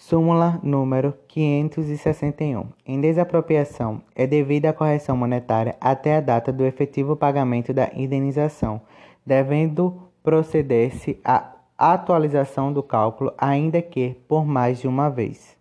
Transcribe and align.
Súmula 0.00 0.58
número 0.62 1.14
561. 1.28 2.68
Em 2.86 3.00
desapropriação, 3.02 4.00
é 4.16 4.26
devida 4.26 4.70
a 4.70 4.72
correção 4.72 5.14
monetária 5.14 5.76
até 5.78 6.16
a 6.16 6.22
data 6.22 6.50
do 6.50 6.64
efetivo 6.64 7.14
pagamento 7.14 7.74
da 7.74 7.90
indenização, 7.94 8.80
devendo 9.26 10.02
proceder-se 10.22 11.20
à 11.22 11.52
atualização 11.76 12.72
do 12.72 12.82
cálculo, 12.82 13.34
ainda 13.36 13.82
que 13.82 14.16
por 14.26 14.46
mais 14.46 14.80
de 14.80 14.88
uma 14.88 15.10
vez. 15.10 15.54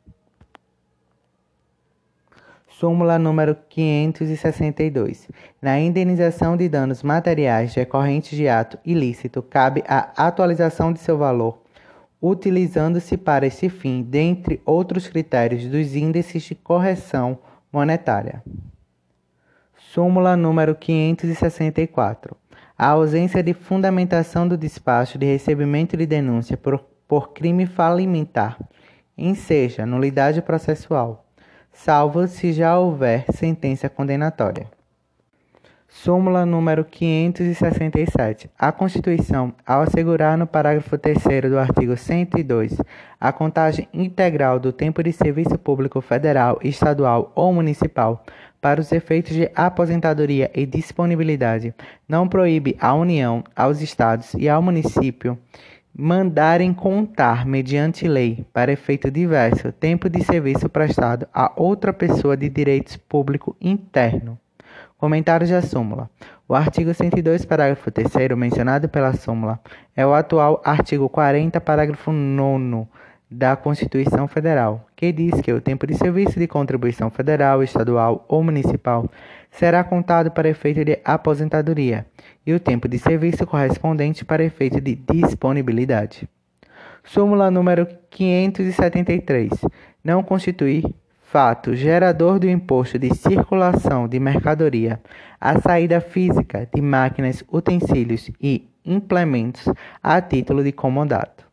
Súmula 2.70 3.20
número 3.20 3.58
562. 3.68 5.28
Na 5.62 5.78
indenização 5.78 6.56
de 6.56 6.70
danos 6.70 7.04
materiais 7.04 7.76
decorrentes 7.76 8.38
de 8.38 8.48
ato 8.48 8.80
ilícito, 8.86 9.44
cabe 9.44 9.84
a 9.86 10.28
atualização 10.28 10.94
de 10.94 11.00
seu 11.00 11.18
valor 11.18 11.60
utilizando-se 12.22 13.18
para 13.18 13.48
esse 13.48 13.70
fim, 13.70 14.02
dentre 14.02 14.62
outros 14.66 15.08
critérios, 15.08 15.66
dos 15.66 15.96
índices 15.96 16.44
de 16.44 16.56
correção 16.56 17.40
monetária. 17.72 18.44
Súmula 19.78 20.36
número 20.36 20.76
564. 20.76 22.36
A 22.78 22.88
ausência 22.88 23.42
de 23.42 23.54
fundamentação 23.54 24.48
do 24.48 24.58
despacho 24.58 25.18
de 25.18 25.26
recebimento 25.26 25.98
de 25.98 26.06
denúncia 26.06 26.56
por, 26.56 26.80
por 27.08 27.34
crime 27.34 27.66
falimentar 27.66 28.58
enseja 29.20 29.86
nulidade 29.86 30.42
processual, 30.42 31.26
salvo 31.74 32.26
se 32.28 32.54
já 32.54 32.78
houver 32.80 33.26
sentença 33.34 33.90
condenatória. 33.90 34.68
Súmula 35.92 36.46
número 36.46 36.86
567. 36.86 38.48
A 38.58 38.72
Constituição, 38.72 39.54
ao 39.66 39.82
assegurar 39.82 40.38
no 40.38 40.46
parágrafo 40.46 40.96
3 40.98 41.50
do 41.50 41.58
artigo 41.58 41.98
102 41.98 42.78
a 43.20 43.34
contagem 43.34 43.88
integral 43.92 44.60
do 44.60 44.72
tempo 44.72 45.02
de 45.02 45.12
serviço 45.12 45.58
público 45.58 46.00
federal, 46.00 46.60
estadual 46.64 47.32
ou 47.36 47.52
municipal 47.52 48.24
para 48.62 48.80
os 48.80 48.92
efeitos 48.92 49.34
de 49.34 49.50
aposentadoria 49.56 50.52
e 50.54 50.66
disponibilidade, 50.66 51.74
não 52.08 52.28
proíbe 52.28 52.78
à 52.80 52.94
União, 52.94 53.44
aos 53.56 53.82
estados 53.82 54.36
e 54.36 54.48
ao 54.48 54.62
município 54.62 55.40
mandarem 55.94 56.72
contar, 56.72 57.46
mediante 57.46 58.08
lei, 58.08 58.46
para 58.54 58.72
efeito 58.72 59.10
diverso, 59.10 59.72
tempo 59.72 60.08
de 60.08 60.24
serviço 60.24 60.70
prestado 60.70 61.28
a 61.34 61.52
outra 61.56 61.92
pessoa 61.92 62.38
de 62.38 62.48
direito 62.48 62.98
público 63.02 63.58
interno. 63.60 64.40
Comentários 65.00 65.50
da 65.50 65.62
súmula. 65.62 66.10
O 66.46 66.54
artigo 66.54 66.94
102, 66.94 67.46
parágrafo 67.46 67.90
3 67.90 68.36
mencionado 68.36 68.90
pela 68.90 69.14
súmula 69.14 69.58
é 69.96 70.06
o 70.06 70.14
atual 70.14 70.62
artigo 70.66 71.08
40, 71.08 71.62
parágrafo 71.62 72.12
9 72.12 72.86
da 73.32 73.56
Constituição 73.56 74.28
Federal, 74.28 74.86
que 74.98 75.14
diz 75.14 75.40
que 75.40 75.54
o 75.54 75.62
tempo 75.62 75.88
de 75.88 75.96
serviço 75.96 76.38
de 76.38 76.50
contribuição 76.50 77.10
federal, 77.10 77.64
estadual 77.64 78.26
ou 78.28 78.44
municipal 78.44 79.10
será 79.50 79.86
contado 79.86 80.32
para 80.32 80.50
efeito 80.50 80.84
de 80.84 81.00
aposentadoria 81.06 82.06
e 82.46 82.52
o 82.54 82.60
tempo 82.60 82.90
de 82.90 83.00
serviço 83.00 83.48
correspondente 83.48 84.26
para 84.26 84.44
efeito 84.44 84.82
de 84.82 84.96
disponibilidade. 84.96 86.28
Súmula 87.06 87.50
número 87.50 87.88
573. 88.10 89.50
Não 90.04 90.22
constituir 90.22 90.84
fato 91.32 91.76
gerador 91.76 92.40
do 92.40 92.50
imposto 92.50 92.98
de 92.98 93.14
circulação 93.14 94.08
de 94.08 94.20
mercadoria, 94.20 95.00
a 95.40 95.60
saída 95.60 96.02
física 96.02 96.68
de 96.74 96.82
máquinas, 96.82 97.44
utensílios 97.52 98.32
e 98.42 98.68
implementos 98.84 99.66
a 100.02 100.20
título 100.22 100.64
de 100.64 100.72
comodato. 100.72 101.48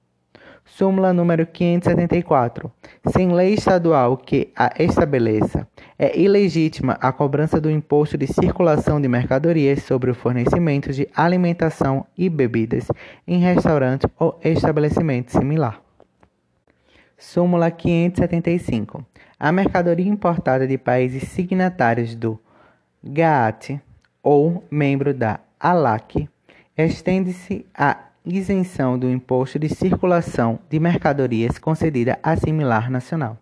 Súmula 0.64 1.12
número 1.12 1.46
574. 1.46 2.72
Sem 3.12 3.32
lei 3.32 3.52
estadual 3.52 4.16
que 4.16 4.50
a 4.56 4.72
estabeleça, 4.82 5.68
é 5.98 6.18
ilegítima 6.18 6.96
a 6.98 7.12
cobrança 7.12 7.60
do 7.60 7.70
imposto 7.70 8.16
de 8.16 8.26
circulação 8.26 8.98
de 8.98 9.08
mercadorias 9.08 9.82
sobre 9.82 10.10
o 10.10 10.14
fornecimento 10.14 10.90
de 10.90 11.06
alimentação 11.14 12.06
e 12.16 12.30
bebidas 12.30 12.88
em 13.28 13.40
restaurante 13.40 14.06
ou 14.18 14.40
estabelecimento 14.42 15.32
similar. 15.32 15.85
Súmula 17.18 17.70
575. 17.70 19.04
A 19.38 19.50
mercadoria 19.50 20.06
importada 20.06 20.66
de 20.66 20.76
países 20.76 21.28
signatários 21.30 22.14
do 22.14 22.38
GATT 23.02 23.80
ou 24.22 24.64
membro 24.70 25.14
da 25.14 25.40
ALAC 25.58 26.28
estende-se 26.76 27.64
a 27.74 27.98
isenção 28.24 28.98
do 28.98 29.10
imposto 29.10 29.58
de 29.58 29.68
circulação 29.68 30.58
de 30.68 30.78
mercadorias 30.78 31.58
concedida 31.58 32.18
a 32.22 32.36
similar 32.36 32.90
nacional. 32.90 33.38